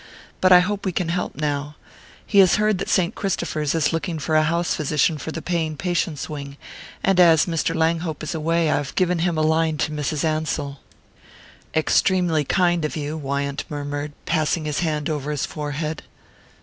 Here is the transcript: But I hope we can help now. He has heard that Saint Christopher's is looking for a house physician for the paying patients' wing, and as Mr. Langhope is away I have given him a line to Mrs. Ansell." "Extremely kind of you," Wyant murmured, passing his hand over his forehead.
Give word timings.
But 0.41 0.51
I 0.51 0.61
hope 0.61 0.83
we 0.83 0.91
can 0.91 1.09
help 1.09 1.35
now. 1.35 1.75
He 2.25 2.39
has 2.39 2.55
heard 2.55 2.79
that 2.79 2.89
Saint 2.89 3.13
Christopher's 3.13 3.75
is 3.75 3.93
looking 3.93 4.17
for 4.17 4.35
a 4.35 4.41
house 4.41 4.73
physician 4.73 5.19
for 5.19 5.31
the 5.31 5.43
paying 5.43 5.77
patients' 5.77 6.27
wing, 6.27 6.57
and 7.03 7.19
as 7.19 7.45
Mr. 7.45 7.75
Langhope 7.75 8.23
is 8.23 8.33
away 8.33 8.71
I 8.71 8.77
have 8.77 8.95
given 8.95 9.19
him 9.19 9.37
a 9.37 9.43
line 9.43 9.77
to 9.77 9.91
Mrs. 9.91 10.23
Ansell." 10.23 10.79
"Extremely 11.75 12.43
kind 12.43 12.83
of 12.83 12.95
you," 12.95 13.15
Wyant 13.15 13.63
murmured, 13.69 14.13
passing 14.25 14.65
his 14.65 14.79
hand 14.79 15.07
over 15.07 15.29
his 15.29 15.45
forehead. 15.45 16.01